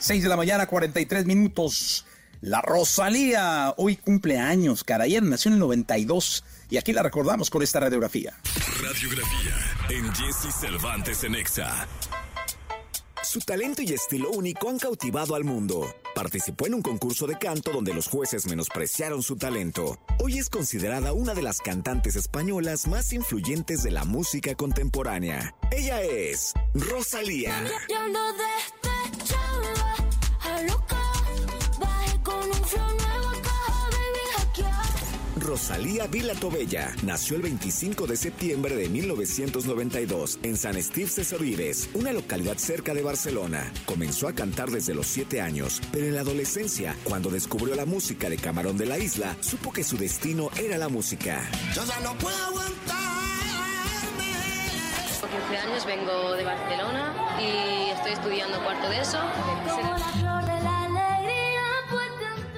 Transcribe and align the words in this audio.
6 0.00 0.22
de 0.22 0.28
la 0.28 0.36
mañana, 0.36 0.66
43 0.66 1.26
minutos. 1.26 2.06
La 2.40 2.62
Rosalía 2.62 3.74
hoy 3.76 3.96
cumple 3.96 4.38
años, 4.38 4.82
cara. 4.82 5.04
Ayer 5.04 5.22
nació 5.22 5.50
en 5.50 5.54
el 5.54 5.60
92 5.60 6.42
y 6.70 6.78
aquí 6.78 6.94
la 6.94 7.02
recordamos 7.02 7.50
con 7.50 7.62
esta 7.62 7.80
radiografía. 7.80 8.34
Radiografía 8.82 9.54
en 9.90 10.10
Jesse 10.14 10.54
Cervantes 10.58 11.22
en 11.24 11.34
Exa. 11.34 11.86
Su 13.22 13.40
talento 13.40 13.82
y 13.82 13.92
estilo 13.92 14.30
único 14.30 14.70
han 14.70 14.78
cautivado 14.78 15.34
al 15.34 15.44
mundo. 15.44 15.94
Participó 16.14 16.66
en 16.66 16.74
un 16.74 16.82
concurso 16.82 17.26
de 17.26 17.38
canto 17.38 17.70
donde 17.70 17.92
los 17.92 18.08
jueces 18.08 18.46
menospreciaron 18.46 19.22
su 19.22 19.36
talento. 19.36 19.98
Hoy 20.18 20.38
es 20.38 20.48
considerada 20.48 21.12
una 21.12 21.34
de 21.34 21.42
las 21.42 21.60
cantantes 21.60 22.16
españolas 22.16 22.88
más 22.88 23.12
influyentes 23.12 23.82
de 23.82 23.90
la 23.90 24.06
música 24.06 24.54
contemporánea. 24.54 25.54
Ella 25.70 26.00
es 26.02 26.54
Rosalía. 26.72 27.62
Rosalía 35.60 36.06
Vila 36.06 36.34
Tobella 36.34 36.96
nació 37.02 37.36
el 37.36 37.42
25 37.42 38.06
de 38.06 38.16
septiembre 38.16 38.74
de 38.76 38.88
1992 38.88 40.38
en 40.42 40.56
San 40.56 40.78
Esteve 40.78 41.10
Cesoribes, 41.10 41.90
una 41.92 42.14
localidad 42.14 42.56
cerca 42.56 42.94
de 42.94 43.02
Barcelona. 43.02 43.70
Comenzó 43.84 44.26
a 44.26 44.32
cantar 44.32 44.70
desde 44.70 44.94
los 44.94 45.06
7 45.08 45.42
años, 45.42 45.82
pero 45.92 46.06
en 46.06 46.14
la 46.14 46.22
adolescencia, 46.22 46.96
cuando 47.04 47.28
descubrió 47.28 47.74
la 47.74 47.84
música 47.84 48.30
de 48.30 48.38
Camarón 48.38 48.78
de 48.78 48.86
la 48.86 48.96
Isla, 48.96 49.36
supo 49.40 49.70
que 49.70 49.84
su 49.84 49.98
destino 49.98 50.48
era 50.58 50.78
la 50.78 50.88
música. 50.88 51.46
Yo 51.74 51.84
ya 51.84 52.00
no 52.00 52.16
puedo 52.16 52.38
aguantarme. 52.38 53.04
15 55.46 55.58
años, 55.58 55.84
vengo 55.84 56.32
de 56.36 56.44
Barcelona 56.44 57.36
y 57.38 57.90
estoy 57.90 58.12
estudiando 58.12 58.64
cuarto 58.64 58.88
de 58.88 59.00
eso. 59.02 59.18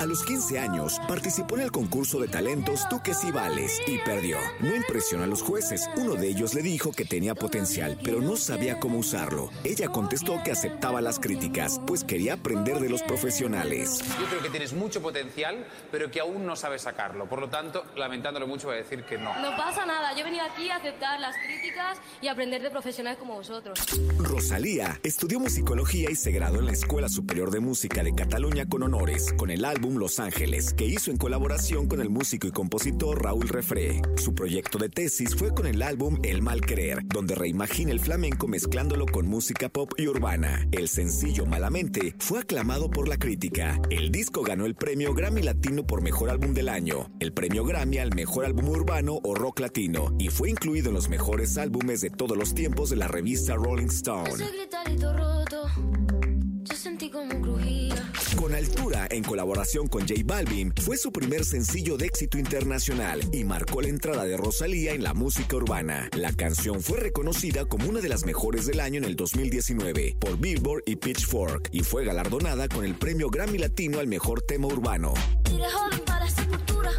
A 0.00 0.06
los 0.06 0.24
15 0.24 0.58
años 0.58 0.98
participó 1.06 1.56
en 1.56 1.60
el 1.60 1.70
concurso 1.70 2.20
de 2.20 2.28
talentos 2.28 2.88
Tú 2.88 3.02
que 3.02 3.12
sí 3.12 3.30
vales 3.30 3.78
y 3.86 3.98
perdió. 3.98 4.38
No 4.60 4.74
impresionó 4.74 5.24
a 5.24 5.26
los 5.26 5.42
jueces. 5.42 5.90
Uno 5.94 6.14
de 6.14 6.26
ellos 6.26 6.54
le 6.54 6.62
dijo 6.62 6.90
que 6.90 7.04
tenía 7.04 7.34
potencial, 7.34 7.98
pero 8.02 8.22
no 8.22 8.38
sabía 8.38 8.80
cómo 8.80 8.96
usarlo. 8.96 9.50
Ella 9.62 9.90
contestó 9.90 10.42
que 10.42 10.52
aceptaba 10.52 11.02
las 11.02 11.20
críticas, 11.20 11.82
pues 11.86 12.02
quería 12.02 12.32
aprender 12.32 12.80
de 12.80 12.88
los 12.88 13.02
profesionales. 13.02 14.02
Yo 14.18 14.24
creo 14.24 14.40
que 14.40 14.48
tienes 14.48 14.72
mucho 14.72 15.02
potencial, 15.02 15.66
pero 15.92 16.10
que 16.10 16.20
aún 16.20 16.46
no 16.46 16.56
sabes 16.56 16.80
sacarlo. 16.80 17.28
Por 17.28 17.42
lo 17.42 17.50
tanto, 17.50 17.84
lamentándolo 17.94 18.46
mucho, 18.46 18.68
voy 18.68 18.76
a 18.76 18.78
decir 18.78 19.04
que 19.04 19.18
no. 19.18 19.38
No 19.42 19.54
pasa 19.54 19.84
nada, 19.84 20.14
yo 20.14 20.20
he 20.20 20.24
venido 20.24 20.46
aquí 20.46 20.70
a 20.70 20.76
aceptar 20.76 21.20
las 21.20 21.36
críticas 21.36 21.98
y 22.22 22.28
aprender 22.28 22.62
de 22.62 22.70
profesionales 22.70 23.18
como 23.18 23.34
vosotros. 23.34 23.78
Rosalía 24.16 24.98
estudió 25.02 25.38
musicología 25.38 26.10
y 26.10 26.16
se 26.16 26.30
graduó 26.32 26.60
en 26.60 26.66
la 26.66 26.72
Escuela 26.72 27.10
Superior 27.10 27.50
de 27.50 27.60
Música 27.60 28.02
de 28.02 28.14
Cataluña 28.14 28.64
con 28.66 28.82
honores, 28.82 29.34
con 29.36 29.50
el 29.50 29.62
álbum 29.62 29.89
Los 29.98 30.20
Ángeles, 30.20 30.74
que 30.74 30.84
hizo 30.84 31.10
en 31.10 31.16
colaboración 31.16 31.86
con 31.86 32.00
el 32.00 32.10
músico 32.10 32.46
y 32.46 32.50
compositor 32.50 33.22
Raúl 33.22 33.48
Refré. 33.48 34.02
Su 34.16 34.34
proyecto 34.34 34.78
de 34.78 34.88
tesis 34.88 35.34
fue 35.34 35.54
con 35.54 35.66
el 35.66 35.82
álbum 35.82 36.18
El 36.22 36.42
Mal 36.42 36.60
Querer, 36.60 37.00
donde 37.06 37.34
reimagina 37.34 37.92
el 37.92 38.00
flamenco 38.00 38.48
mezclándolo 38.48 39.06
con 39.06 39.26
música 39.26 39.68
pop 39.68 39.92
y 39.96 40.06
urbana. 40.06 40.68
El 40.72 40.88
sencillo 40.88 41.46
Malamente 41.46 42.14
fue 42.18 42.40
aclamado 42.40 42.90
por 42.90 43.08
la 43.08 43.18
crítica. 43.18 43.80
El 43.90 44.10
disco 44.10 44.42
ganó 44.42 44.66
el 44.66 44.74
premio 44.74 45.14
Grammy 45.14 45.42
Latino 45.42 45.86
por 45.86 46.02
Mejor 46.02 46.30
Álbum 46.30 46.54
del 46.54 46.68
Año, 46.68 47.10
el 47.20 47.32
premio 47.32 47.64
Grammy 47.64 47.98
al 47.98 48.14
Mejor 48.14 48.44
Álbum 48.44 48.68
Urbano 48.68 49.20
o 49.22 49.34
Rock 49.34 49.60
Latino, 49.60 50.14
y 50.18 50.28
fue 50.28 50.50
incluido 50.50 50.88
en 50.88 50.94
los 50.94 51.08
mejores 51.08 51.58
álbumes 51.58 52.00
de 52.00 52.10
todos 52.10 52.36
los 52.36 52.54
tiempos 52.54 52.90
de 52.90 52.96
la 52.96 53.08
revista 53.08 53.54
Rolling 53.54 53.86
Stone. 53.86 54.44
Con 58.40 58.54
Altura, 58.54 59.06
en 59.10 59.22
colaboración 59.22 59.86
con 59.86 60.08
J 60.08 60.22
Balvin, 60.24 60.72
fue 60.82 60.96
su 60.96 61.12
primer 61.12 61.44
sencillo 61.44 61.98
de 61.98 62.06
éxito 62.06 62.38
internacional 62.38 63.20
y 63.32 63.44
marcó 63.44 63.82
la 63.82 63.88
entrada 63.88 64.24
de 64.24 64.38
Rosalía 64.38 64.94
en 64.94 65.02
la 65.02 65.12
música 65.12 65.56
urbana. 65.56 66.08
La 66.16 66.32
canción 66.32 66.80
fue 66.80 67.00
reconocida 67.00 67.66
como 67.66 67.90
una 67.90 68.00
de 68.00 68.08
las 68.08 68.24
mejores 68.24 68.64
del 68.64 68.80
año 68.80 68.96
en 68.96 69.04
el 69.04 69.14
2019 69.14 70.16
por 70.18 70.38
Billboard 70.38 70.84
y 70.86 70.96
Pitchfork 70.96 71.68
y 71.70 71.80
fue 71.80 72.02
galardonada 72.06 72.66
con 72.68 72.86
el 72.86 72.94
premio 72.94 73.28
Grammy 73.28 73.58
Latino 73.58 73.98
al 73.98 74.06
mejor 74.06 74.40
tema 74.40 74.68
urbano. 74.68 75.12
Joven 75.44 76.00
para 76.06 76.30
sepultura. 76.30 76.92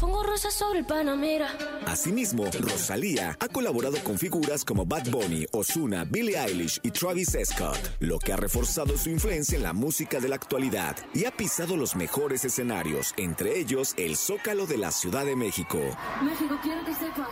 Pongo 0.00 0.24
rosas 0.24 0.52
sobre 0.52 0.80
el 0.80 0.84
Panamera. 0.84 1.48
Asimismo, 1.86 2.44
Rosalía 2.60 3.36
ha 3.38 3.48
colaborado 3.48 3.96
con 4.02 4.18
figuras 4.18 4.64
como 4.64 4.84
Bad 4.84 5.08
Bunny, 5.08 5.46
Ozuna, 5.52 6.04
Billie 6.04 6.36
Eilish 6.36 6.80
y 6.82 6.90
Travis 6.90 7.36
Scott, 7.44 7.78
lo 8.00 8.18
que 8.18 8.32
ha 8.32 8.36
reforzado 8.36 8.98
su 8.98 9.08
influencia 9.08 9.56
en 9.56 9.62
la 9.62 9.72
música 9.72 10.18
de 10.18 10.28
la 10.28 10.34
actualidad 10.34 10.96
y 11.14 11.26
ha 11.26 11.30
pisado 11.30 11.76
los 11.76 11.94
mejores 11.94 12.44
escenarios, 12.44 13.14
entre 13.16 13.60
ellos 13.60 13.94
el 13.96 14.16
Zócalo 14.16 14.66
de 14.66 14.78
la 14.78 14.90
Ciudad 14.90 15.24
de 15.24 15.36
México. 15.36 15.78
México, 16.22 16.58
quiero 16.60 16.84
que 16.84 16.92
sepas 16.94 17.28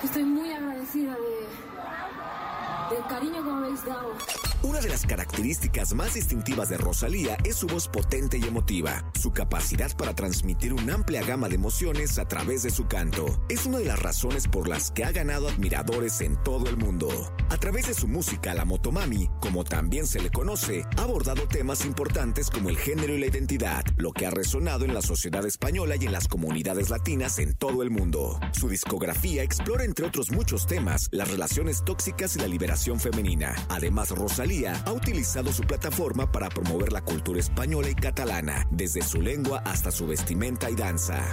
que 0.00 0.06
estoy 0.06 0.24
muy 0.24 0.52
agradecida 0.52 1.16
de, 1.16 2.94
del 2.94 3.06
cariño 3.08 3.42
que 3.42 3.50
me 3.50 3.66
habéis 3.66 3.84
dado. 3.84 4.51
Una 4.64 4.78
de 4.78 4.88
las 4.88 5.04
características 5.04 5.92
más 5.92 6.14
distintivas 6.14 6.68
de 6.68 6.76
Rosalía 6.76 7.36
es 7.44 7.56
su 7.56 7.66
voz 7.66 7.88
potente 7.88 8.38
y 8.38 8.44
emotiva. 8.44 9.04
Su 9.20 9.32
capacidad 9.32 9.90
para 9.96 10.14
transmitir 10.14 10.72
una 10.72 10.94
amplia 10.94 11.24
gama 11.24 11.48
de 11.48 11.56
emociones 11.56 12.16
a 12.20 12.28
través 12.28 12.62
de 12.62 12.70
su 12.70 12.86
canto 12.86 13.26
es 13.48 13.66
una 13.66 13.78
de 13.78 13.86
las 13.86 13.98
razones 13.98 14.46
por 14.46 14.68
las 14.68 14.92
que 14.92 15.02
ha 15.02 15.10
ganado 15.10 15.48
admiradores 15.48 16.20
en 16.20 16.40
todo 16.44 16.68
el 16.68 16.76
mundo. 16.76 17.08
A 17.50 17.56
través 17.56 17.88
de 17.88 17.94
su 17.94 18.06
música, 18.06 18.54
la 18.54 18.64
Motomami, 18.64 19.28
como 19.40 19.64
también 19.64 20.06
se 20.06 20.20
le 20.20 20.30
conoce, 20.30 20.84
ha 20.96 21.02
abordado 21.02 21.48
temas 21.48 21.84
importantes 21.84 22.48
como 22.48 22.68
el 22.68 22.78
género 22.78 23.16
y 23.16 23.18
la 23.18 23.26
identidad, 23.26 23.84
lo 23.96 24.12
que 24.12 24.26
ha 24.26 24.30
resonado 24.30 24.84
en 24.84 24.94
la 24.94 25.02
sociedad 25.02 25.44
española 25.44 25.96
y 25.98 26.06
en 26.06 26.12
las 26.12 26.28
comunidades 26.28 26.88
latinas 26.88 27.40
en 27.40 27.54
todo 27.54 27.82
el 27.82 27.90
mundo. 27.90 28.38
Su 28.52 28.68
discografía 28.68 29.42
explora 29.42 29.84
entre 29.84 30.06
otros 30.06 30.30
muchos 30.30 30.68
temas 30.68 31.08
las 31.10 31.28
relaciones 31.28 31.84
tóxicas 31.84 32.36
y 32.36 32.38
la 32.38 32.46
liberación 32.46 33.00
femenina. 33.00 33.56
Además, 33.68 34.10
Rosalía 34.10 34.51
ha 34.84 34.92
utilizado 34.92 35.52
su 35.52 35.62
plataforma 35.62 36.30
para 36.30 36.48
promover 36.50 36.92
la 36.92 37.00
cultura 37.00 37.40
española 37.40 37.88
y 37.88 37.94
catalana, 37.94 38.66
desde 38.70 39.02
su 39.02 39.20
lengua 39.20 39.62
hasta 39.64 39.90
su 39.90 40.06
vestimenta 40.06 40.70
y 40.70 40.74
danza. 40.74 41.24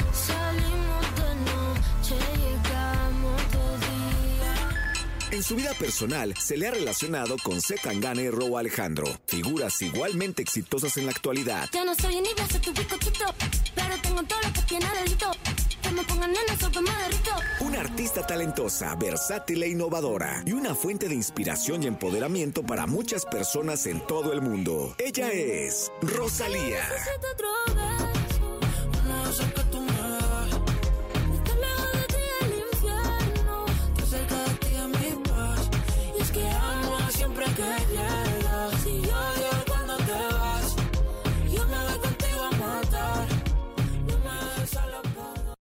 En 5.32 5.44
su 5.44 5.56
vida 5.56 5.74
personal 5.78 6.34
se 6.38 6.58
le 6.58 6.68
ha 6.68 6.72
relacionado 6.72 7.36
con 7.44 7.62
Z 7.62 7.82
Tangana 7.84 8.22
y 8.22 8.30
Ro 8.30 8.58
Alejandro, 8.58 9.06
figuras 9.28 9.82
igualmente 9.82 10.42
exitosas 10.42 10.98
en 10.98 11.06
la 11.06 11.12
actualidad. 11.12 11.70
Ya 11.72 11.86
no 11.86 11.94
soy 11.96 12.16
ni 12.16 12.30
tu 12.34 12.74
pero 13.76 13.96
tengo 14.02 14.24
todo 14.24 14.40
lo 14.42 14.54
que 14.54 14.62
tiene. 14.64 14.86
Talentosa, 18.26 18.96
versátil 18.96 19.64
e 19.64 19.70
innovadora 19.70 20.44
y 20.46 20.54
una 20.54 20.76
fuente 20.76 21.08
de 21.08 21.16
inspiración 21.16 21.84
y 21.84 21.88
empoderamiento 21.88 22.64
para 22.64 22.88
muchas 22.88 23.26
personas 23.26 23.86
en 23.86 24.00
todo 24.08 24.34
el 24.34 24.42
mundo. 24.42 24.96
Ella 24.98 25.32
es 25.32 25.92
Rosalía. 26.02 26.84